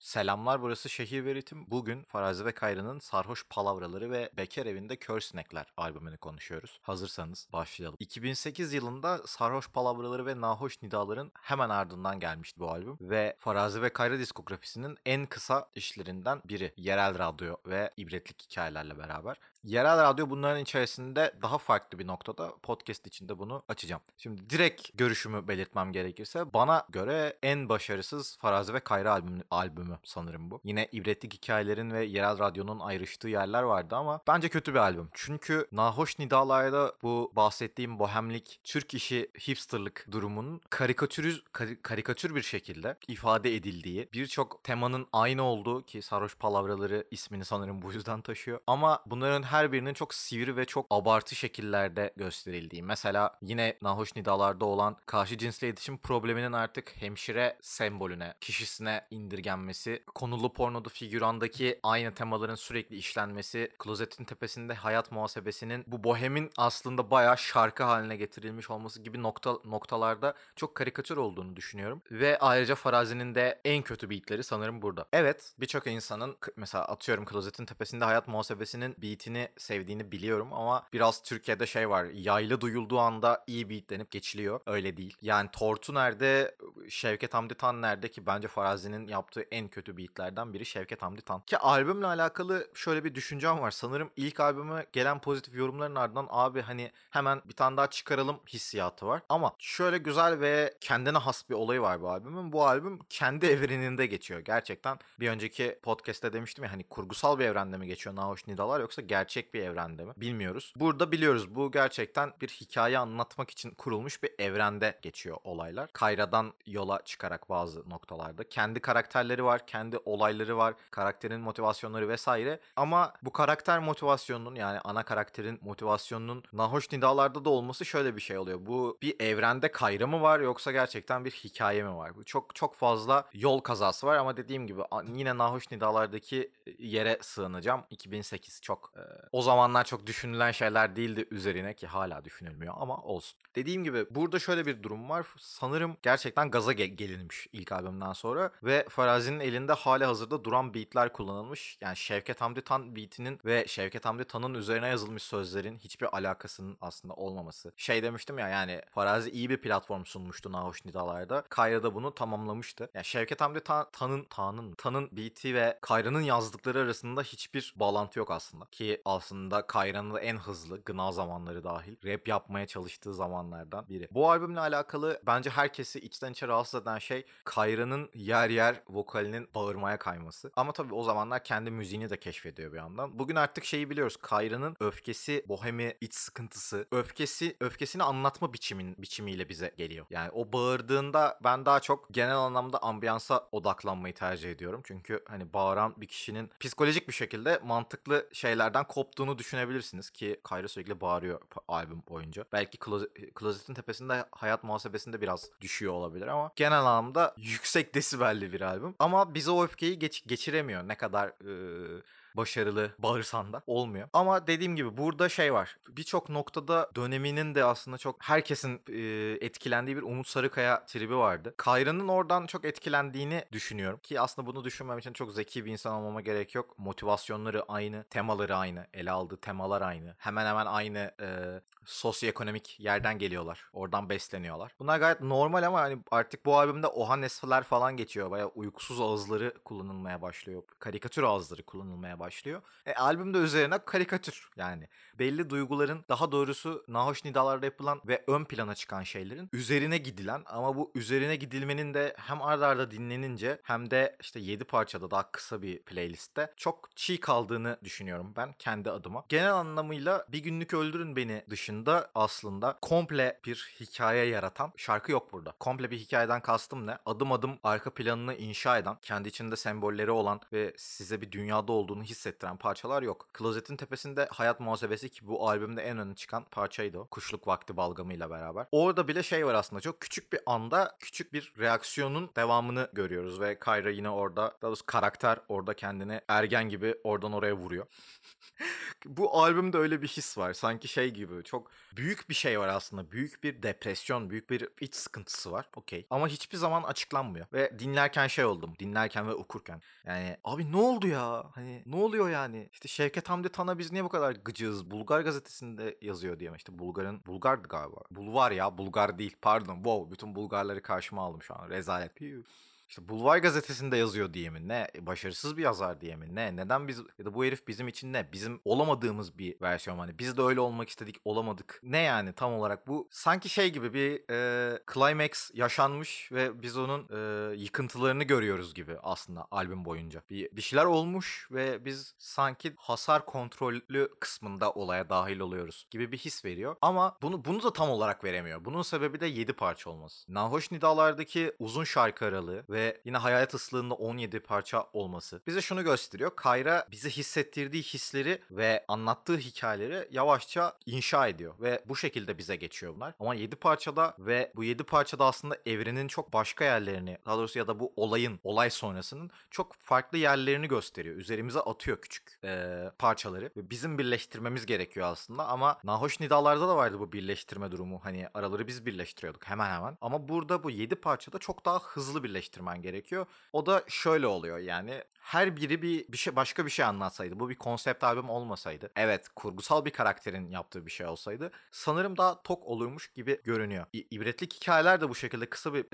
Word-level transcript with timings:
Selamlar 0.00 0.62
burası 0.62 0.88
Şehir 0.88 1.24
ve 1.24 1.34
Ritim. 1.34 1.70
Bugün 1.70 2.02
Farazi 2.02 2.44
ve 2.44 2.52
Kayra'nın 2.52 2.98
Sarhoş 2.98 3.44
Palavraları 3.50 4.10
ve 4.10 4.30
Bekar 4.36 4.66
Evinde 4.66 4.96
Kör 4.96 5.20
Sinekler 5.20 5.72
albümünü 5.76 6.18
konuşuyoruz. 6.18 6.80
Hazırsanız 6.82 7.48
başlayalım. 7.52 7.96
2008 8.00 8.72
yılında 8.72 9.20
Sarhoş 9.26 9.68
Palavraları 9.68 10.26
ve 10.26 10.40
Nahoş 10.40 10.82
Nidaların 10.82 11.32
hemen 11.34 11.68
ardından 11.68 12.20
gelmişti 12.20 12.60
bu 12.60 12.70
albüm. 12.70 12.96
Ve 13.00 13.36
Farazi 13.38 13.82
ve 13.82 13.92
Kayra 13.92 14.18
diskografisinin 14.18 14.98
en 15.06 15.26
kısa 15.26 15.68
işlerinden 15.74 16.42
biri. 16.44 16.72
Yerel 16.76 17.18
Radyo 17.18 17.56
ve 17.66 17.90
ibretlik 17.96 18.42
hikayelerle 18.42 18.98
beraber. 18.98 19.36
Yerel 19.64 20.02
Radyo 20.02 20.30
bunların 20.30 20.62
içerisinde 20.62 21.32
daha 21.42 21.58
farklı 21.58 21.98
bir 21.98 22.06
noktada 22.06 22.52
podcast 22.62 23.06
içinde 23.06 23.38
bunu 23.38 23.62
açacağım. 23.68 24.02
Şimdi 24.18 24.50
direkt 24.50 24.98
görüşümü 24.98 25.48
belirtmem 25.48 25.92
gerekirse 25.92 26.52
bana 26.52 26.86
göre 26.88 27.38
en 27.42 27.68
başarısız 27.68 28.36
Farazi 28.40 28.74
ve 28.74 28.80
Kayra 28.80 29.12
albümü, 29.12 29.42
albümü 29.50 29.89
sanırım 30.04 30.50
bu. 30.50 30.60
Yine 30.64 30.88
ibretlik 30.92 31.34
hikayelerin 31.34 31.90
ve 31.90 32.04
Yerel 32.04 32.38
Radyo'nun 32.38 32.80
ayrıştığı 32.80 33.28
yerler 33.28 33.62
vardı 33.62 33.96
ama 33.96 34.20
bence 34.26 34.48
kötü 34.48 34.74
bir 34.74 34.78
albüm. 34.78 35.08
Çünkü 35.14 35.66
nahoş 35.72 36.18
nidalarda 36.18 36.94
bu 37.02 37.32
bahsettiğim 37.36 37.98
bohemlik, 37.98 38.60
Türk 38.64 38.94
işi 38.94 39.30
hipsterlık 39.48 40.06
durumunun 40.10 40.60
karikatürüz, 40.70 41.44
kari- 41.52 41.82
karikatür 41.82 42.34
bir 42.34 42.42
şekilde 42.42 42.96
ifade 43.08 43.54
edildiği, 43.54 44.08
birçok 44.12 44.64
temanın 44.64 45.06
aynı 45.12 45.42
olduğu 45.42 45.82
ki 45.82 46.02
Sarhoş 46.02 46.36
Palavraları 46.36 47.04
ismini 47.10 47.44
sanırım 47.44 47.82
bu 47.82 47.92
yüzden 47.92 48.20
taşıyor. 48.20 48.60
Ama 48.66 49.02
bunların 49.06 49.42
her 49.42 49.72
birinin 49.72 49.94
çok 49.94 50.14
sivri 50.14 50.56
ve 50.56 50.64
çok 50.64 50.86
abartı 50.90 51.34
şekillerde 51.34 52.12
gösterildiği. 52.16 52.82
Mesela 52.82 53.38
yine 53.42 53.78
nahoş 53.82 54.16
nidalarda 54.16 54.64
olan 54.64 54.96
karşı 55.06 55.38
cinsle 55.38 55.66
iletişim 55.68 55.98
probleminin 55.98 56.52
artık 56.52 56.92
hemşire 56.96 57.58
sembolüne, 57.60 58.34
kişisine 58.40 59.06
indirgenmesi, 59.10 59.79
konulu 60.14 60.52
pornoda 60.52 60.88
figürandaki 60.88 61.80
aynı 61.82 62.14
temaların 62.14 62.54
sürekli 62.54 62.96
işlenmesi, 62.96 63.68
klozetin 63.78 64.24
tepesinde 64.24 64.74
hayat 64.74 65.12
muhasebesinin 65.12 65.84
bu 65.86 66.04
bohemin 66.04 66.50
aslında 66.56 67.10
bayağı 67.10 67.38
şarkı 67.38 67.82
haline 67.82 68.16
getirilmiş 68.16 68.70
olması 68.70 69.02
gibi 69.02 69.22
nokta 69.22 69.56
noktalarda 69.64 70.34
çok 70.56 70.74
karikatür 70.74 71.16
olduğunu 71.16 71.56
düşünüyorum. 71.56 72.02
Ve 72.10 72.38
ayrıca 72.38 72.74
Farazi'nin 72.74 73.34
de 73.34 73.60
en 73.64 73.82
kötü 73.82 74.10
beatleri 74.10 74.44
sanırım 74.44 74.82
burada. 74.82 75.06
Evet 75.12 75.52
birçok 75.60 75.86
insanın 75.86 76.36
mesela 76.56 76.84
atıyorum 76.84 77.24
klozetin 77.24 77.66
tepesinde 77.66 78.04
hayat 78.04 78.28
muhasebesinin 78.28 78.96
beatini 78.98 79.48
sevdiğini 79.56 80.12
biliyorum 80.12 80.52
ama 80.52 80.86
biraz 80.92 81.22
Türkiye'de 81.22 81.66
şey 81.66 81.90
var 81.90 82.04
yaylı 82.04 82.60
duyulduğu 82.60 82.98
anda 82.98 83.44
iyi 83.46 83.70
beatlenip 83.70 84.10
geçiliyor. 84.10 84.60
Öyle 84.66 84.96
değil. 84.96 85.16
Yani 85.22 85.50
Tortu 85.52 85.94
nerede, 85.94 86.54
Şevket 86.88 87.34
Hamdi 87.34 87.54
Tan 87.54 87.82
nerede 87.82 88.08
ki 88.08 88.26
bence 88.26 88.48
Farazi'nin 88.48 89.08
yaptığı 89.08 89.42
en 89.50 89.68
kötü 89.70 89.96
beatlerden 89.96 90.52
biri 90.52 90.66
Şevket 90.66 91.02
Hamdi 91.02 91.22
Tan. 91.22 91.40
Ki 91.40 91.58
albümle 91.58 92.06
alakalı 92.06 92.68
şöyle 92.74 93.04
bir 93.04 93.14
düşüncem 93.14 93.60
var. 93.60 93.70
Sanırım 93.70 94.10
ilk 94.16 94.40
albüme 94.40 94.86
gelen 94.92 95.20
pozitif 95.20 95.54
yorumların 95.54 95.94
ardından 95.94 96.26
abi 96.30 96.60
hani 96.60 96.92
hemen 97.10 97.42
bir 97.48 97.52
tane 97.52 97.76
daha 97.76 97.86
çıkaralım 97.86 98.40
hissiyatı 98.48 99.06
var. 99.06 99.22
Ama 99.28 99.52
şöyle 99.58 99.98
güzel 99.98 100.40
ve 100.40 100.74
kendine 100.80 101.18
has 101.18 101.50
bir 101.50 101.54
olayı 101.54 101.80
var 101.80 102.02
bu 102.02 102.10
albümün. 102.10 102.52
Bu 102.52 102.66
albüm 102.66 102.98
kendi 103.10 103.46
evreninde 103.46 104.06
geçiyor. 104.06 104.40
Gerçekten 104.40 104.98
bir 105.20 105.30
önceki 105.30 105.78
podcast'te 105.82 106.32
demiştim 106.32 106.64
ya 106.64 106.72
hani 106.72 106.82
kurgusal 106.82 107.38
bir 107.38 107.44
evrende 107.44 107.76
mi 107.76 107.86
geçiyor 107.86 108.16
Nahoş 108.16 108.46
Nidalar 108.46 108.80
yoksa 108.80 109.02
gerçek 109.02 109.54
bir 109.54 109.62
evrende 109.62 110.04
mi? 110.04 110.12
Bilmiyoruz. 110.16 110.72
Burada 110.76 111.12
biliyoruz 111.12 111.54
bu 111.54 111.70
gerçekten 111.70 112.32
bir 112.40 112.48
hikaye 112.48 112.98
anlatmak 112.98 113.50
için 113.50 113.70
kurulmuş 113.70 114.22
bir 114.22 114.30
evrende 114.38 114.98
geçiyor 115.02 115.36
olaylar. 115.44 115.92
Kayra'dan 115.92 116.52
yola 116.66 117.02
çıkarak 117.04 117.50
bazı 117.50 117.90
noktalarda. 117.90 118.48
Kendi 118.48 118.80
karakterleri 118.80 119.44
var, 119.44 119.59
kendi 119.66 119.98
olayları 120.04 120.56
var, 120.56 120.74
karakterin 120.90 121.40
motivasyonları 121.40 122.08
vesaire. 122.08 122.60
Ama 122.76 123.12
bu 123.22 123.32
karakter 123.32 123.78
motivasyonunun 123.78 124.54
yani 124.54 124.80
ana 124.84 125.02
karakterin 125.02 125.58
motivasyonunun 125.62 126.44
nahoş 126.52 126.92
nidalarda 126.92 127.44
da 127.44 127.50
olması 127.50 127.84
şöyle 127.84 128.16
bir 128.16 128.20
şey 128.20 128.38
oluyor. 128.38 128.58
Bu 128.66 128.98
bir 129.02 129.20
evrende 129.20 129.72
Kayra 129.72 130.06
mı 130.06 130.22
var 130.22 130.40
yoksa 130.40 130.72
gerçekten 130.72 131.24
bir 131.24 131.30
hikaye 131.30 131.82
mi 131.82 131.96
var? 131.96 132.14
Bu 132.16 132.24
çok 132.24 132.54
çok 132.54 132.74
fazla 132.74 133.28
yol 133.32 133.60
kazası 133.60 134.06
var 134.06 134.16
ama 134.16 134.36
dediğim 134.36 134.66
gibi 134.66 134.80
yine 135.06 135.38
nahoş 135.38 135.70
nidalardaki 135.70 136.52
yere 136.78 137.18
sığınacağım. 137.22 137.84
2008 137.90 138.60
çok 138.62 138.92
e, 138.96 139.00
o 139.32 139.42
zamanlar 139.42 139.84
çok 139.84 140.06
düşünülen 140.06 140.50
şeyler 140.52 140.96
değildi 140.96 141.28
üzerine 141.30 141.74
ki 141.74 141.86
hala 141.86 142.24
düşünülmüyor 142.24 142.74
ama 142.78 142.96
olsun. 142.96 143.38
Dediğim 143.56 143.84
gibi 143.84 144.06
burada 144.10 144.38
şöyle 144.38 144.66
bir 144.66 144.82
durum 144.82 145.10
var. 145.10 145.26
Sanırım 145.38 145.96
gerçekten 146.02 146.50
gaza 146.50 146.72
ge- 146.72 146.84
gelinmiş 146.84 147.46
ilk 147.52 147.72
albümden 147.72 148.12
sonra 148.12 148.50
ve 148.62 148.86
Farazi'nin 148.88 149.40
elinde 149.50 149.72
hali 149.72 150.04
hazırda 150.04 150.44
duran 150.44 150.74
beatler 150.74 151.12
kullanılmış. 151.12 151.78
Yani 151.80 151.96
Şevket 151.96 152.40
Hamdi 152.40 152.62
Tan 152.62 152.96
beatinin 152.96 153.40
ve 153.44 153.64
Şevket 153.66 154.04
Hamdi 154.04 154.24
Tan'ın 154.24 154.54
üzerine 154.54 154.88
yazılmış 154.88 155.22
sözlerin 155.22 155.78
hiçbir 155.78 156.16
alakasının 156.16 156.76
aslında 156.80 157.14
olmaması. 157.14 157.72
Şey 157.76 158.02
demiştim 158.02 158.38
ya 158.38 158.48
yani 158.48 158.82
Farazi 158.90 159.30
iyi 159.30 159.50
bir 159.50 159.56
platform 159.56 160.04
sunmuştu 160.04 160.52
Nahoş 160.52 160.84
Nidalar'da. 160.84 161.44
Kayra 161.48 161.82
da 161.82 161.94
bunu 161.94 162.14
tamamlamıştı. 162.14 162.90
Yani 162.94 163.04
Şevket 163.04 163.40
Hamdi 163.40 163.60
Tan, 163.60 163.86
Tan'ın 163.92 164.24
Tan'ın 164.30 164.74
Tan'ın 164.74 165.08
beat'i 165.12 165.54
ve 165.54 165.78
Kayra'nın 165.80 166.20
yazdıkları 166.20 166.78
arasında 166.78 167.22
hiçbir 167.22 167.74
bağlantı 167.76 168.18
yok 168.18 168.30
aslında. 168.30 168.64
Ki 168.64 169.02
aslında 169.04 169.66
Kayra'nın 169.66 170.16
en 170.16 170.36
hızlı 170.36 170.82
gına 170.84 171.12
zamanları 171.12 171.64
dahil 171.64 171.96
rap 172.04 172.28
yapmaya 172.28 172.66
çalıştığı 172.66 173.14
zamanlardan 173.14 173.88
biri. 173.88 174.08
Bu 174.10 174.30
albümle 174.30 174.60
alakalı 174.60 175.20
bence 175.26 175.50
herkesi 175.50 176.00
içten 176.00 176.32
içe 176.32 176.48
rahatsız 176.48 176.82
eden 176.82 176.98
şey 176.98 177.26
Kayra'nın 177.44 178.10
yer 178.14 178.50
yer 178.50 178.82
vokalinin 178.88 179.39
bağırmaya 179.54 179.98
kayması. 179.98 180.52
Ama 180.56 180.72
tabii 180.72 180.94
o 180.94 181.02
zamanlar 181.02 181.44
kendi 181.44 181.70
müziğini 181.70 182.10
de 182.10 182.16
keşfediyor 182.20 182.72
bir 182.72 182.76
yandan. 182.76 183.18
Bugün 183.18 183.36
artık 183.36 183.64
şeyi 183.64 183.90
biliyoruz. 183.90 184.16
Kayra'nın 184.16 184.76
öfkesi, 184.80 185.44
bohemi, 185.48 185.94
iç 186.00 186.14
sıkıntısı, 186.14 186.86
öfkesi, 186.90 187.56
öfkesini 187.60 188.02
anlatma 188.02 188.52
biçimin 188.52 188.94
biçimiyle 188.98 189.48
bize 189.48 189.74
geliyor. 189.76 190.06
Yani 190.10 190.30
o 190.30 190.52
bağırdığında 190.52 191.38
ben 191.44 191.66
daha 191.66 191.80
çok 191.80 192.10
genel 192.10 192.36
anlamda 192.36 192.82
ambiyansa 192.82 193.48
odaklanmayı 193.52 194.14
tercih 194.14 194.50
ediyorum. 194.50 194.80
Çünkü 194.84 195.24
hani 195.28 195.52
bağıran 195.52 195.94
bir 195.96 196.06
kişinin 196.06 196.50
psikolojik 196.60 197.08
bir 197.08 197.12
şekilde 197.12 197.60
mantıklı 197.64 198.28
şeylerden 198.32 198.84
koptuğunu 198.84 199.38
düşünebilirsiniz 199.38 200.10
ki 200.10 200.40
Kayra 200.44 200.68
sürekli 200.68 201.00
bağırıyor 201.00 201.40
albüm 201.68 202.02
boyunca. 202.08 202.44
Belki 202.52 202.78
kloze- 202.78 203.32
klozetin 203.34 203.74
tepesinde 203.74 204.24
hayat 204.32 204.64
muhasebesinde 204.64 205.20
biraz 205.20 205.50
düşüyor 205.60 205.92
olabilir 205.92 206.26
ama 206.26 206.52
genel 206.56 206.78
anlamda 206.78 207.34
yüksek 207.36 207.94
desibelli 207.94 208.52
bir 208.52 208.60
albüm. 208.60 208.94
Ama 208.98 209.29
bize 209.34 209.50
o 209.50 209.64
öfkeyi 209.64 209.98
geç- 209.98 210.22
geçiremiyor. 210.26 210.88
Ne 210.88 210.96
kadar 210.96 211.28
e, 211.28 212.02
başarılı 212.36 212.90
bağırsan 212.98 213.52
da 213.52 213.62
olmuyor. 213.66 214.08
Ama 214.12 214.46
dediğim 214.46 214.76
gibi 214.76 214.96
burada 214.96 215.28
şey 215.28 215.52
var. 215.52 215.78
Birçok 215.88 216.28
noktada 216.28 216.90
döneminin 216.96 217.54
de 217.54 217.64
aslında 217.64 217.98
çok 217.98 218.16
herkesin 218.22 218.82
e, 218.88 219.00
etkilendiği 219.46 219.96
bir 219.96 220.02
Umut 220.02 220.28
Sarıkaya 220.28 220.84
tribi 220.86 221.16
vardı. 221.16 221.54
Kayra'nın 221.56 222.08
oradan 222.08 222.46
çok 222.46 222.64
etkilendiğini 222.64 223.44
düşünüyorum. 223.52 224.00
Ki 224.02 224.20
aslında 224.20 224.46
bunu 224.46 224.64
düşünmem 224.64 224.98
için 224.98 225.12
çok 225.12 225.32
zeki 225.32 225.64
bir 225.64 225.72
insan 225.72 225.94
olmama 225.94 226.20
gerek 226.20 226.54
yok. 226.54 226.78
Motivasyonları 226.78 227.62
aynı, 227.62 228.04
temaları 228.04 228.56
aynı, 228.56 228.86
ele 228.94 229.10
aldığı 229.10 229.36
temalar 229.36 229.82
aynı. 229.82 230.14
Hemen 230.18 230.46
hemen 230.46 230.66
aynı 230.66 231.10
e, 231.20 231.60
sosyoekonomik 231.84 232.80
yerden 232.80 233.18
geliyorlar. 233.18 233.64
Oradan 233.72 234.08
besleniyorlar. 234.08 234.72
Bunlar 234.78 234.98
gayet 234.98 235.20
normal 235.20 235.62
ama 235.62 235.80
hani 235.80 235.98
artık 236.10 236.46
bu 236.46 236.58
albümde 236.58 236.86
oha 236.86 237.16
nesfeler 237.16 237.62
falan 237.62 237.96
geçiyor. 237.96 238.30
Bayağı 238.30 238.48
uykusuz 238.48 239.00
ağızları 239.00 239.54
kullanılmaya 239.64 240.22
başlıyor. 240.22 240.62
Karikatür 240.78 241.22
ağızları 241.22 241.62
kullanılmaya 241.62 242.19
başlıyor. 242.20 242.62
E, 242.86 242.92
albümde 242.92 243.38
üzerine 243.38 243.78
karikatür 243.78 244.50
yani. 244.56 244.88
Belli 245.18 245.50
duyguların 245.50 246.04
daha 246.08 246.32
doğrusu 246.32 246.84
nahoş 246.88 247.24
nidalarda 247.24 247.66
yapılan 247.66 248.00
ve 248.06 248.24
ön 248.26 248.44
plana 248.44 248.74
çıkan 248.74 249.02
şeylerin 249.02 249.48
üzerine 249.52 249.98
gidilen 249.98 250.42
ama 250.46 250.76
bu 250.76 250.92
üzerine 250.94 251.36
gidilmenin 251.36 251.94
de 251.94 252.14
hem 252.16 252.42
arda 252.42 252.66
arda 252.66 252.90
dinlenince 252.90 253.60
hem 253.62 253.90
de 253.90 254.16
işte 254.20 254.40
7 254.40 254.64
parçada 254.64 255.10
daha 255.10 255.30
kısa 255.32 255.62
bir 255.62 255.82
playlistte 255.82 256.52
çok 256.56 256.96
çiğ 256.96 257.20
kaldığını 257.20 257.78
düşünüyorum 257.84 258.32
ben 258.36 258.52
kendi 258.58 258.90
adıma. 258.90 259.24
Genel 259.28 259.54
anlamıyla 259.54 260.26
Bir 260.28 260.38
Günlük 260.38 260.74
Öldürün 260.74 261.16
Beni 261.16 261.44
dışında 261.50 262.10
aslında 262.14 262.78
komple 262.82 263.40
bir 263.46 263.74
hikaye 263.80 264.24
yaratan 264.24 264.72
şarkı 264.76 265.12
yok 265.12 265.32
burada. 265.32 265.52
Komple 265.60 265.90
bir 265.90 265.98
hikayeden 265.98 266.40
kastım 266.40 266.86
ne? 266.86 266.98
Adım 267.06 267.32
adım 267.32 267.58
arka 267.62 267.94
planını 267.94 268.34
inşa 268.34 268.78
eden, 268.78 268.96
kendi 269.02 269.28
içinde 269.28 269.56
sembolleri 269.56 270.10
olan 270.10 270.40
ve 270.52 270.74
size 270.76 271.20
bir 271.20 271.32
dünyada 271.32 271.72
olduğunu 271.72 272.02
hissettiren 272.10 272.56
parçalar 272.56 273.02
yok. 273.02 273.26
Klozetin 273.32 273.76
tepesinde 273.76 274.28
Hayat 274.30 274.60
Muhasebesi 274.60 275.08
ki 275.08 275.26
bu 275.26 275.48
albümde 275.48 275.82
en 275.82 275.98
öne 275.98 276.14
çıkan 276.14 276.44
parçaydı 276.44 276.98
o. 276.98 277.06
Kuşluk 277.06 277.46
Vakti 277.46 277.76
balgamıyla 277.76 278.30
beraber. 278.30 278.66
Orada 278.72 279.08
bile 279.08 279.22
şey 279.22 279.46
var 279.46 279.54
aslında 279.54 279.80
çok 279.80 280.00
küçük 280.00 280.32
bir 280.32 280.40
anda 280.46 280.96
küçük 281.00 281.32
bir 281.32 281.52
reaksiyonun 281.58 282.30
devamını 282.36 282.90
görüyoruz 282.92 283.40
ve 283.40 283.58
Kayra 283.58 283.90
yine 283.90 284.10
orada 284.10 284.42
daha 284.62 284.70
doğrusu 284.70 284.86
karakter 284.86 285.38
orada 285.48 285.74
kendini 285.74 286.20
ergen 286.28 286.68
gibi 286.68 286.94
oradan 287.04 287.32
oraya 287.32 287.54
vuruyor. 287.54 287.86
bu 289.06 289.42
albümde 289.42 289.78
öyle 289.78 290.02
bir 290.02 290.08
his 290.08 290.38
var. 290.38 290.52
Sanki 290.52 290.88
şey 290.88 291.10
gibi 291.10 291.44
çok 291.44 291.70
büyük 291.96 292.28
bir 292.28 292.34
şey 292.34 292.60
var 292.60 292.68
aslında. 292.68 293.10
Büyük 293.10 293.42
bir 293.42 293.62
depresyon, 293.62 294.30
büyük 294.30 294.50
bir 294.50 294.68
iç 294.80 294.94
sıkıntısı 294.94 295.52
var. 295.52 295.68
Okey. 295.76 296.06
Ama 296.10 296.28
hiçbir 296.28 296.56
zaman 296.56 296.82
açıklanmıyor. 296.82 297.46
Ve 297.52 297.78
dinlerken 297.78 298.26
şey 298.26 298.44
oldum. 298.44 298.74
Dinlerken 298.78 299.28
ve 299.28 299.34
okurken. 299.34 299.82
Yani 300.06 300.36
abi 300.44 300.72
ne 300.72 300.76
oldu 300.76 301.06
ya? 301.06 301.44
Hani 301.54 301.82
ne 301.86 301.96
oluyor 302.00 302.30
yani? 302.30 302.68
İşte 302.72 302.88
Şevket 302.88 303.28
Hamdi 303.28 303.48
Tan'a 303.48 303.78
biz 303.78 303.92
niye 303.92 304.04
bu 304.04 304.08
kadar 304.08 304.32
gıcığız? 304.32 304.90
Bulgar 304.90 305.20
gazetesinde 305.20 305.98
yazıyor 306.00 306.38
diye. 306.38 306.52
İşte 306.56 306.78
Bulgar'ın, 306.78 307.22
Bulgar'dı 307.26 307.68
galiba. 307.68 308.00
Bulvar 308.10 308.50
ya, 308.50 308.78
Bulgar 308.78 309.18
değil. 309.18 309.36
Pardon. 309.42 309.74
Wow. 309.74 310.12
Bütün 310.12 310.34
Bulgarları 310.34 310.82
karşıma 310.82 311.22
aldım 311.22 311.42
şu 311.42 311.54
an. 311.54 311.70
Rezalet. 311.70 312.16
Piu. 312.16 312.42
İşte 312.90 313.08
Bulvar 313.08 313.38
gazetesinde 313.38 313.96
yazıyor 313.96 314.34
diye 314.34 314.50
mi? 314.50 314.68
Ne? 314.68 314.88
Başarısız 315.00 315.56
bir 315.56 315.62
yazar 315.62 316.00
diye 316.00 316.16
mi? 316.16 316.34
Ne? 316.34 316.56
Neden 316.56 316.88
biz 316.88 317.02
ya 317.18 317.24
da 317.24 317.34
bu 317.34 317.44
herif 317.44 317.68
bizim 317.68 317.88
için 317.88 318.12
ne? 318.12 318.32
Bizim 318.32 318.60
olamadığımız 318.64 319.38
bir 319.38 319.60
versiyon 319.60 319.98
hani 319.98 320.18
biz 320.18 320.36
de 320.36 320.42
öyle 320.42 320.60
olmak 320.60 320.88
istedik 320.88 321.16
olamadık. 321.24 321.80
Ne 321.82 321.98
yani 321.98 322.32
tam 322.32 322.52
olarak 322.52 322.86
bu 322.86 323.08
sanki 323.10 323.48
şey 323.48 323.72
gibi 323.72 323.94
bir 323.94 324.30
e, 324.30 324.78
climax 324.94 325.50
yaşanmış 325.54 326.32
ve 326.32 326.62
biz 326.62 326.76
onun 326.76 327.08
e, 327.10 327.54
yıkıntılarını 327.56 328.24
görüyoruz 328.24 328.74
gibi 328.74 328.96
aslında 329.02 329.46
albüm 329.50 329.84
boyunca. 329.84 330.22
Bir, 330.30 330.56
bir 330.56 330.62
şeyler 330.62 330.84
olmuş 330.84 331.48
ve 331.50 331.84
biz 331.84 332.14
sanki 332.18 332.74
hasar 332.76 333.26
kontrollü 333.26 334.08
kısmında 334.20 334.72
olaya 334.72 335.10
dahil 335.10 335.40
oluyoruz 335.40 335.86
gibi 335.90 336.12
bir 336.12 336.18
his 336.18 336.44
veriyor. 336.44 336.76
Ama 336.82 337.16
bunu 337.22 337.44
bunu 337.44 337.62
da 337.62 337.72
tam 337.72 337.90
olarak 337.90 338.24
veremiyor. 338.24 338.64
Bunun 338.64 338.82
sebebi 338.82 339.20
de 339.20 339.26
7 339.26 339.52
parça 339.52 339.90
olması. 339.90 340.34
Nahoş 340.34 340.70
Nidalardaki 340.70 341.52
uzun 341.58 341.84
şarkı 341.84 342.24
aralığı 342.24 342.64
ve 342.70 342.79
ve 342.80 343.00
yine 343.04 343.16
hayalet 343.16 343.54
ıslığında 343.54 343.94
17 343.94 344.40
parça 344.40 344.86
olması 344.92 345.40
bize 345.46 345.60
şunu 345.60 345.84
gösteriyor. 345.84 346.36
Kayra 346.36 346.86
bize 346.90 347.10
hissettirdiği 347.10 347.82
hisleri 347.82 348.42
ve 348.50 348.84
anlattığı 348.88 349.36
hikayeleri 349.36 350.08
yavaşça 350.10 350.76
inşa 350.86 351.28
ediyor 351.28 351.54
ve 351.60 351.84
bu 351.86 351.96
şekilde 351.96 352.38
bize 352.38 352.56
geçiyor 352.56 352.94
bunlar. 352.94 353.14
Ama 353.20 353.34
7 353.34 353.56
parçada 353.56 354.14
ve 354.18 354.52
bu 354.56 354.64
7 354.64 354.84
parçada 354.84 355.24
aslında 355.24 355.56
evrenin 355.66 356.08
çok 356.08 356.32
başka 356.32 356.64
yerlerini 356.64 357.18
daha 357.26 357.36
doğrusu 357.36 357.58
ya 357.58 357.66
da 357.66 357.80
bu 357.80 357.92
olayın 357.96 358.40
olay 358.44 358.70
sonrasının 358.70 359.30
çok 359.50 359.74
farklı 359.74 360.18
yerlerini 360.18 360.68
gösteriyor. 360.68 361.16
Üzerimize 361.16 361.60
atıyor 361.60 362.00
küçük 362.00 362.38
e, 362.44 362.84
parçaları 362.98 363.50
ve 363.56 363.70
bizim 363.70 363.98
birleştirmemiz 363.98 364.66
gerekiyor 364.66 365.06
aslında 365.06 365.46
ama 365.46 365.78
nahoş 365.84 366.20
nidalarda 366.20 366.68
da 366.68 366.76
vardı 366.76 367.00
bu 367.00 367.12
birleştirme 367.12 367.72
durumu. 367.72 368.00
Hani 368.02 368.28
araları 368.34 368.66
biz 368.66 368.86
birleştiriyorduk 368.86 369.48
hemen 369.48 369.70
hemen. 369.70 369.98
Ama 370.00 370.28
burada 370.28 370.62
bu 370.62 370.70
7 370.70 370.94
parçada 370.94 371.38
çok 371.38 371.64
daha 371.64 371.78
hızlı 371.78 372.24
birleştirme 372.24 372.69
getirmen 372.76 372.82
gerekiyor. 372.82 373.26
O 373.52 373.66
da 373.66 373.84
şöyle 373.88 374.26
oluyor 374.26 374.58
yani 374.58 375.04
her 375.20 375.56
biri 375.56 375.82
bir, 375.82 376.08
bir 376.08 376.16
şey 376.16 376.36
başka 376.36 376.66
bir 376.66 376.70
şey 376.70 376.84
anlatsaydı. 376.84 377.40
Bu 377.40 377.48
bir 377.48 377.54
konsept 377.54 378.04
albüm 378.04 378.30
olmasaydı. 378.30 378.90
Evet 378.96 379.28
kurgusal 379.36 379.84
bir 379.84 379.90
karakterin 379.90 380.50
yaptığı 380.50 380.86
bir 380.86 380.90
şey 380.90 381.06
olsaydı 381.06 381.50
sanırım 381.70 382.16
daha 382.16 382.42
tok 382.42 382.66
olurmuş 382.66 383.12
gibi 383.12 383.40
görünüyor. 383.44 383.86
İ- 383.92 384.06
ibretlik 384.10 384.54
hikayeler 384.54 385.00
de 385.00 385.08
bu 385.08 385.14
şekilde 385.14 385.46
kısa 385.46 385.74
bir 385.74 385.84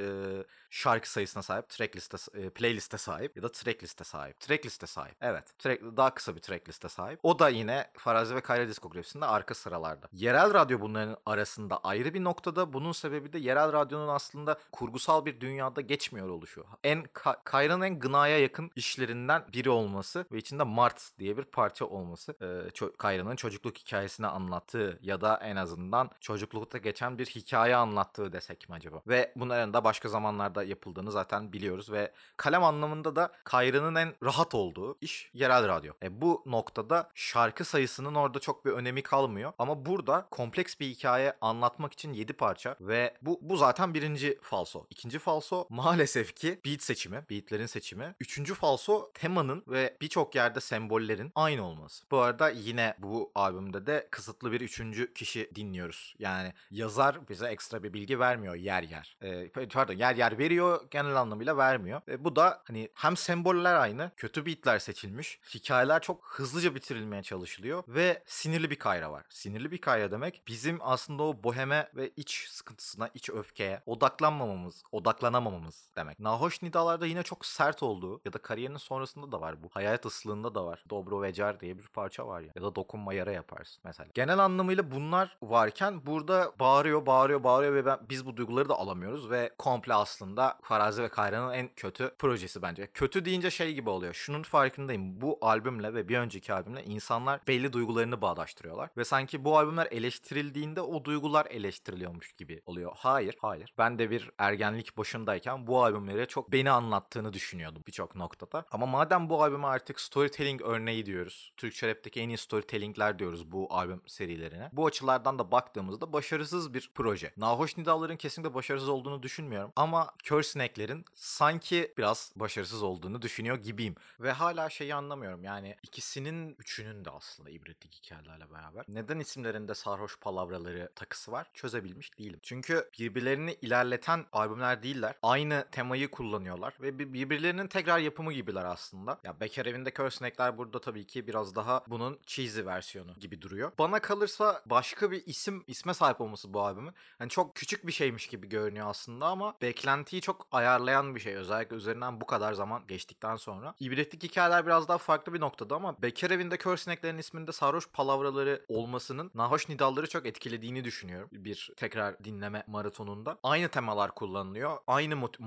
e, 0.40 0.44
şarkı 0.70 1.11
sayısına 1.11 1.43
sahip, 1.43 1.69
track 1.69 1.96
liste, 1.96 2.17
e, 2.34 2.50
playliste 2.50 2.99
sahip 2.99 3.37
ya 3.37 3.43
da 3.43 3.52
track 3.52 3.82
liste 3.82 4.05
sahip. 4.05 4.40
Track 4.40 4.67
liste 4.67 4.87
sahip. 4.87 5.17
Evet. 5.20 5.58
Track, 5.58 5.82
daha 5.96 6.14
kısa 6.14 6.37
bir 6.37 6.40
track 6.40 6.69
liste 6.69 6.88
sahip. 6.88 7.20
O 7.22 7.38
da 7.38 7.49
yine 7.49 7.90
Farazi 7.99 8.34
ve 8.34 8.40
Kayra 8.40 8.69
diskografisinde 8.69 9.26
arka 9.26 9.55
sıralarda. 9.55 10.08
Yerel 10.12 10.55
radyo 10.55 10.81
bunların 10.81 11.17
arasında 11.26 11.79
ayrı 11.79 12.14
bir 12.14 12.25
noktada. 12.25 12.72
Bunun 12.72 12.93
sebebi 12.93 13.32
de 13.32 13.38
yerel 13.38 13.72
radyonun 13.72 14.08
aslında 14.08 14.58
kurgusal 14.72 15.25
bir 15.25 15.40
dünyada 15.40 15.81
geçmiyor 15.81 16.29
oluşu. 16.29 16.65
En 16.84 17.04
Kayra'nın 17.44 17.82
en 17.82 17.98
gınaya 17.98 18.38
yakın 18.38 18.70
işlerinden 18.76 19.44
biri 19.52 19.70
olması 19.70 20.26
ve 20.32 20.38
içinde 20.38 20.62
Mart 20.62 21.10
diye 21.18 21.36
bir 21.36 21.44
parça 21.44 21.84
olması. 21.84 22.36
Ee, 22.40 22.44
ço- 22.68 22.96
Kayra'nın 22.96 23.36
çocukluk 23.36 23.78
hikayesini 23.78 24.26
anlattığı 24.26 24.98
ya 25.02 25.20
da 25.20 25.36
en 25.42 25.56
azından 25.56 26.10
çocuklukta 26.20 26.78
geçen 26.78 27.18
bir 27.18 27.26
hikaye 27.26 27.76
anlattığı 27.76 28.32
desek 28.32 28.68
mi 28.68 28.74
acaba? 28.74 29.02
Ve 29.06 29.32
bunların 29.36 29.74
da 29.74 29.84
başka 29.84 30.08
zamanlarda 30.08 30.64
yapıldığını 30.64 31.12
zaten 31.12 31.52
biliyoruz 31.52 31.92
ve 31.92 32.12
kalem 32.36 32.64
anlamında 32.64 33.16
da 33.16 33.32
Kayra'nın 33.44 33.94
en 33.94 34.14
rahat 34.22 34.54
olduğu 34.54 34.98
iş 35.00 35.30
yerel 35.34 35.69
radyo. 35.69 35.92
E, 36.02 36.20
bu 36.20 36.42
noktada 36.46 37.10
şarkı 37.14 37.64
sayısının 37.64 38.14
orada 38.14 38.38
çok 38.38 38.64
bir 38.64 38.70
önemi 38.70 39.02
kalmıyor 39.02 39.52
ama 39.58 39.86
burada 39.86 40.28
kompleks 40.30 40.80
bir 40.80 40.86
hikaye 40.86 41.32
anlatmak 41.40 41.92
için 41.92 42.12
7 42.12 42.32
parça 42.32 42.76
ve 42.80 43.14
bu 43.22 43.38
bu 43.42 43.56
zaten 43.56 43.94
birinci 43.94 44.38
falso. 44.42 44.86
İkinci 44.90 45.19
falso 45.19 45.66
maalesef 45.70 46.34
ki 46.34 46.56
beat 46.64 46.82
seçimi, 46.82 47.25
beatlerin 47.31 47.67
seçimi. 47.67 48.14
Üçüncü 48.20 48.55
falso 48.55 49.11
temanın 49.14 49.64
ve 49.69 49.97
birçok 50.00 50.35
yerde 50.35 50.61
sembollerin 50.61 51.32
aynı 51.35 51.67
olması. 51.67 52.05
Bu 52.11 52.19
arada 52.19 52.50
yine 52.50 52.94
bu 52.99 53.32
albümde 53.35 53.87
de 53.87 54.08
kısıtlı 54.11 54.53
bir 54.53 54.61
üçüncü 54.61 55.14
kişi 55.14 55.50
dinliyoruz. 55.55 56.14
Yani 56.19 56.53
yazar 56.70 57.29
bize 57.29 57.47
ekstra 57.47 57.82
bir 57.82 57.93
bilgi 57.93 58.20
vermiyor 58.20 58.55
yer 58.55 58.82
yer. 58.82 59.17
E, 59.23 59.49
pardon 59.69 59.94
yer 59.94 60.17
yer 60.17 60.38
veriyor 60.38 60.81
genel 60.91 61.17
anlamıyla 61.17 61.56
vermiyor. 61.56 62.00
E, 62.08 62.25
bu 62.25 62.37
da 62.37 62.62
hani 62.64 62.88
hem 62.94 63.17
semboller 63.17 63.75
aynı, 63.75 64.11
kötü 64.17 64.47
beatler 64.47 64.79
seçilmiş, 64.79 65.41
hikayeler 65.55 66.03
çok 66.03 66.25
hızlıca 66.26 66.75
bitirilmeye 66.75 67.23
çalışılıyor 67.23 67.82
ve 67.88 68.23
sinirli 68.26 68.70
bir 68.70 68.79
kayra 68.79 69.12
var. 69.12 69.25
Sinirli 69.29 69.70
bir 69.70 69.81
kayra 69.81 70.11
demek 70.11 70.43
bizim 70.49 70.79
aslında 70.81 71.23
o 71.23 71.43
boheme 71.43 71.91
ve 71.97 72.11
iç 72.17 72.49
sıkıntısına, 72.49 73.11
iç 73.14 73.31
öfkeye 73.31 73.82
odaklanmamamız, 73.87 74.82
odaklanamamamız 74.93 75.88
demek. 75.97 76.20
Nahoş 76.36 76.62
nidalarda 76.62 77.06
yine 77.06 77.22
çok 77.22 77.46
sert 77.46 77.82
olduğu 77.82 78.20
ya 78.24 78.32
da 78.32 78.38
kariyerinin 78.38 78.78
sonrasında 78.78 79.32
da 79.32 79.40
var 79.40 79.62
bu. 79.62 79.68
Hayat 79.72 80.06
ıslığında 80.06 80.54
da 80.54 80.66
var. 80.66 80.84
Dobro 80.90 81.22
Vecar 81.22 81.60
diye 81.60 81.78
bir 81.78 81.86
parça 81.86 82.26
var 82.26 82.40
ya. 82.40 82.48
Ya 82.56 82.62
da 82.62 82.74
dokunma 82.74 83.14
yara 83.14 83.32
yaparsın 83.32 83.80
mesela. 83.84 84.08
Genel 84.14 84.38
anlamıyla 84.38 84.90
bunlar 84.90 85.36
varken 85.42 86.06
burada 86.06 86.52
bağırıyor, 86.60 87.06
bağırıyor, 87.06 87.44
bağırıyor 87.44 87.74
ve 87.74 87.86
ben, 87.86 87.98
biz 88.10 88.26
bu 88.26 88.36
duyguları 88.36 88.68
da 88.68 88.74
alamıyoruz 88.74 89.30
ve 89.30 89.50
komple 89.58 89.94
aslında 89.94 90.58
Farazi 90.62 91.02
ve 91.02 91.08
Kayra'nın 91.08 91.52
en 91.52 91.68
kötü 91.76 92.10
projesi 92.18 92.62
bence. 92.62 92.86
Kötü 92.86 93.24
deyince 93.24 93.50
şey 93.50 93.74
gibi 93.74 93.90
oluyor. 93.90 94.14
Şunun 94.14 94.42
farkındayım. 94.42 95.20
Bu 95.20 95.38
albümle 95.40 95.94
ve 95.94 96.08
bir 96.08 96.18
önceki 96.18 96.52
albümle 96.52 96.84
insanlar 96.84 97.40
belli 97.48 97.72
duygularını 97.72 98.20
bağdaştırıyorlar. 98.20 98.90
Ve 98.96 99.04
sanki 99.04 99.44
bu 99.44 99.58
albümler 99.58 99.88
eleştirildiğinde 99.90 100.80
o 100.80 101.04
duygular 101.04 101.46
eleştiriliyormuş 101.46 102.32
gibi 102.32 102.62
oluyor. 102.66 102.92
Hayır, 102.96 103.36
hayır. 103.40 103.74
Ben 103.78 103.98
de 103.98 104.10
bir 104.10 104.30
ergenlik 104.38 104.98
başındayken 104.98 105.66
bu 105.66 105.84
albümleri 105.84 106.25
çok 106.26 106.52
beni 106.52 106.70
anlattığını 106.70 107.32
düşünüyordum 107.32 107.82
birçok 107.87 108.17
noktada. 108.17 108.64
Ama 108.70 108.87
madem 108.87 109.31
bu 109.31 109.43
albüme 109.43 109.67
artık 109.67 110.00
storytelling 110.00 110.62
örneği 110.62 111.06
diyoruz. 111.06 111.52
Türkçe 111.56 111.88
rapteki 111.88 112.20
en 112.20 112.28
iyi 112.28 112.38
storytellingler 112.38 113.19
diyoruz 113.19 113.52
bu 113.52 113.67
albüm 113.70 114.02
serilerine. 114.06 114.70
Bu 114.73 114.87
açılardan 114.87 115.38
da 115.38 115.50
baktığımızda 115.50 116.12
başarısız 116.12 116.75
bir 116.75 116.90
proje. 116.94 117.32
Nahoş 117.37 117.76
Nidalar'ın 117.76 118.17
kesinlikle 118.17 118.55
başarısız 118.55 118.88
olduğunu 118.88 119.23
düşünmüyorum. 119.23 119.73
Ama 119.76 120.14
Kör 120.25 120.43
Sinekler'in 120.43 121.05
sanki 121.14 121.94
biraz 121.99 122.32
başarısız 122.37 122.82
olduğunu 122.82 123.22
düşünüyor 123.22 123.56
gibiyim. 123.56 123.94
Ve 124.20 124.32
hala 124.32 124.70
şeyi 124.70 124.94
anlamıyorum. 124.94 125.44
Yani 125.44 125.76
ikisinin 125.82 126.56
üçünün 126.58 127.05
de 127.05 127.10
aslında 127.10 127.50
ibretlik 127.50 127.94
hikayelerle 127.94 128.50
beraber. 128.53 128.84
Neden 128.89 129.19
isimlerinde 129.19 129.74
sarhoş 129.74 130.19
palavraları 130.19 130.93
takısı 130.94 131.32
var 131.32 131.50
çözebilmiş 131.55 132.19
değilim. 132.19 132.41
Çünkü 132.43 132.91
birbirlerini 132.98 133.53
ilerleten 133.62 134.27
albümler 134.32 134.82
değiller. 134.82 135.15
Aynı 135.22 135.67
temayı 135.72 136.10
kullanıyorlar 136.17 136.75
ve 136.81 136.99
birbirlerinin 136.99 137.67
tekrar 137.69 137.99
yapımı 137.99 138.32
gibiler 138.32 138.65
aslında. 138.65 139.20
Ya 139.25 139.41
Bekar 139.41 139.67
Evi'nde 139.67 139.91
Kör 139.91 140.11
Sinekler 140.11 140.58
burada 140.58 140.81
tabii 140.81 141.06
ki 141.06 141.27
biraz 141.27 141.55
daha 141.55 141.85
bunun 141.87 142.19
cheesy 142.27 142.65
versiyonu 142.65 143.15
gibi 143.20 143.43
duruyor. 143.43 143.73
Bana 143.79 144.01
kalırsa 144.01 144.63
başka 144.67 145.11
bir 145.11 145.27
isim 145.27 145.65
isme 145.67 145.94
sahip 145.94 146.20
olması 146.20 146.55
bu 146.55 146.61
albümün. 146.61 146.94
Hani 147.19 147.31
çok 147.31 147.56
küçük 147.56 147.87
bir 147.87 147.93
şeymiş 147.93 148.27
gibi 148.27 148.49
görünüyor 148.49 148.87
aslında 148.91 149.27
ama 149.27 149.55
beklentiyi 149.63 150.23
çok 150.23 150.46
ayarlayan 150.53 151.15
bir 151.15 151.20
şey. 151.20 151.35
Özellikle 151.35 151.77
üzerinden 151.77 152.20
bu 152.20 152.27
kadar 152.27 152.53
zaman 152.53 152.82
geçtikten 152.89 153.37
sonra. 153.37 153.75
İbretlik 153.81 154.23
hikayeler 154.23 154.67
biraz 154.67 154.89
daha 154.89 154.99
farklı 154.99 155.35
bir 155.35 155.41
noktada 155.41 155.77
ama 155.77 156.03
Bekar 156.03 156.31
Evi'nde 156.31 156.56
Kör 156.56 156.77
Sineklerin 156.77 157.19
isminde 157.19 157.53
sarhoş 157.53 157.89
palavraları 157.89 158.65
olmasının 158.69 159.31
nahoş 159.35 159.69
nidalları 159.69 160.08
çok 160.08 160.27
etkilediğini 160.27 160.85
düşünüyorum. 160.85 161.29
Bir 161.32 161.70
tekrar 161.77 162.25
dinleme 162.25 162.65
maratonunda. 162.67 163.39
Aynı 163.43 163.69
temalar 163.69 164.15
kullanılıyor. 164.15 164.79
Aynı 164.87 165.15
mot- 165.15 165.41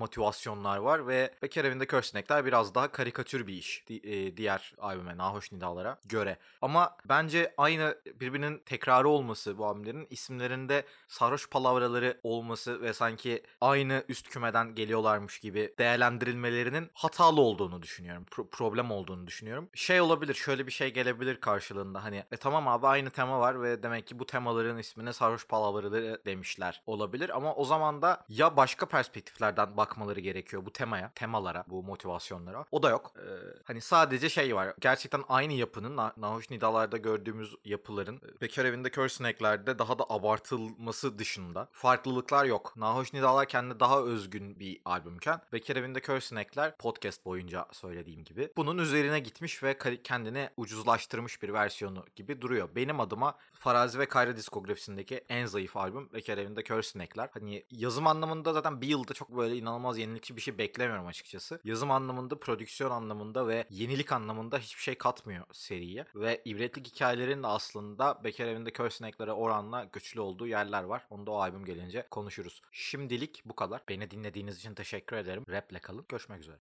motivasyonlar 0.60 0.78
var 0.78 1.08
ve 1.08 1.34
Bekar 1.42 1.66
Evinde 1.66 1.86
Kör 1.86 2.01
Sinekler 2.01 2.46
biraz 2.46 2.75
daha 2.75 2.92
karikatür 2.92 3.10
karikatür 3.20 3.48
bir 3.48 3.54
iş. 3.54 3.84
Di- 3.88 4.01
e, 4.04 4.38
diğer 4.38 4.74
albüme 4.78 5.18
Nahoş 5.18 5.51
Nidalara 5.51 6.00
göre. 6.06 6.38
Ama 6.62 6.98
bence 7.06 7.54
aynı 7.58 7.96
birbirinin 8.20 8.60
tekrarı 8.66 9.10
olması 9.10 9.58
bu 9.58 9.66
albümlerin 9.66 10.08
isimlerinde 10.10 10.86
sarhoş 11.08 11.50
palavraları 11.50 12.20
olması 12.24 12.82
ve 12.82 12.94
sanki 12.94 13.44
aynı 13.62 14.04
üst 14.10 14.30
kümeden 14.30 14.75
geliyorlarmış 14.75 15.39
gibi 15.39 15.74
değerlendirilmelerinin 15.78 16.89
hatalı 16.94 17.42
olduğunu 17.42 17.82
düşünüyorum. 17.82 18.25
Pro- 18.32 18.50
problem 18.50 18.92
olduğunu 18.92 19.28
düşünüyorum. 19.28 19.70
Şey 19.74 20.01
olabilir, 20.01 20.34
şöyle 20.34 20.68
bir 20.68 20.72
şey 20.72 20.94
gelebilir 20.94 21.39
karşılığında. 21.39 22.04
Hani 22.04 22.24
e 22.32 22.38
tamam 22.38 22.68
abi 22.68 22.88
aynı 22.88 23.10
tema 23.10 23.39
var 23.39 23.62
ve 23.62 23.84
demek 23.84 24.08
ki 24.08 24.20
bu 24.20 24.25
temaların 24.25 24.78
ismine 24.78 25.13
sarhoş 25.13 25.48
palavraları 25.48 26.22
demişler 26.25 26.82
olabilir 26.86 27.30
ama 27.30 27.56
o 27.56 27.66
zaman 27.66 28.01
da 28.01 28.25
ya 28.30 28.58
başka 28.58 28.86
perspektiflerden 28.86 29.78
bakmaları 29.78 30.20
gerekiyor 30.20 30.49
bu 30.53 30.74
temaya, 30.74 31.12
temalara, 31.15 31.63
bu 31.68 31.84
motivasyonlara. 31.84 32.65
O 32.72 32.84
da 32.84 32.89
yok. 32.89 33.13
Ee, 33.18 33.22
hani 33.63 33.82
sadece 33.82 34.29
şey 34.29 34.56
var. 34.56 34.74
Gerçekten 34.79 35.24
aynı 35.29 35.53
yapının 35.53 35.98
Na- 35.98 36.13
Nidalar'da 36.50 36.98
gördüğümüz 36.98 37.56
yapıların 37.65 38.15
e, 38.15 38.41
Bekar 38.41 38.65
Evi'nde 38.65 38.89
Kör 38.89 39.08
Sinekler'de 39.10 39.79
daha 39.79 40.00
da 40.00 40.03
abartılması 40.10 41.20
dışında 41.20 41.70
farklılıklar 41.72 42.46
yok. 42.46 42.74
Nahoş 42.75 43.13
Nidalar 43.13 43.46
kendine 43.48 43.79
daha 43.79 44.01
özgün 44.01 44.60
bir 44.60 44.82
albümken 44.86 45.41
Bekar 45.53 45.75
Evi'nde 45.75 46.00
Kör 46.00 46.20
Sinekler 46.20 46.77
podcast 46.77 47.25
boyunca 47.25 47.65
söylediğim 47.72 48.24
gibi 48.24 48.53
bunun 48.58 48.77
üzerine 48.77 49.20
gitmiş 49.20 49.63
ve 49.63 49.77
kendini 50.03 50.50
ucuzlaştırmış 50.58 51.41
bir 51.41 51.53
versiyonu 51.53 52.06
gibi 52.15 52.41
duruyor. 52.41 52.70
Benim 52.75 53.00
adıma 53.00 53.36
Farazi 53.53 54.00
ve 54.00 54.06
Kayra 54.06 54.36
diskografisindeki 54.36 55.15
en 55.29 55.46
zayıf 55.46 55.77
albüm 55.77 56.10
Bekar 56.13 56.38
Evinde 56.38 56.63
Kör 56.63 56.82
Sinekler. 56.82 57.29
Hani 57.34 57.65
yazım 57.72 58.08
anlamında 58.08 58.53
zaten 58.53 58.82
bir 58.82 58.88
yılda 58.88 59.13
çok 59.13 59.38
böyle 59.38 59.58
inanılmaz 59.58 59.98
yenilikçi 59.98 60.36
bir 60.36 60.38
şey 60.41 60.58
beklemiyorum 60.58 61.08
açıkçası. 61.08 61.60
Yazım 61.63 61.91
anlamında, 61.91 62.39
prodüksiyon 62.39 62.91
anlamında 62.91 63.48
ve 63.48 63.65
yenilik 63.69 64.12
anlamında 64.12 64.58
hiçbir 64.58 64.81
şey 64.81 64.96
katmıyor 64.96 65.46
seriye. 65.51 66.05
Ve 66.15 66.41
ibretlik 66.46 66.88
hikayelerin 66.88 67.43
de 67.43 67.48
aslında 67.48 68.24
Bekar 68.24 68.46
Evinde 68.46 68.72
Kör 68.72 68.89
Sineklere 68.89 69.31
oranla 69.31 69.84
güçlü 69.93 70.22
olduğu 70.22 70.48
yerler 70.48 70.84
var. 70.84 71.05
Onu 71.10 71.25
da 71.25 71.31
o 71.31 71.39
albüm 71.39 71.65
gelince 71.65 72.08
konuşuruz. 72.12 72.62
Şimdilik 72.72 73.41
bu 73.46 73.55
kadar. 73.55 73.81
Beni 73.89 74.12
dinlediğiniz 74.12 74.58
için 74.58 74.74
teşekkür 74.74 75.15
ederim. 75.15 75.46
Rap'le 75.50 75.81
kalın. 75.81 76.05
Görüşmek 76.10 76.41
üzere. 76.41 76.58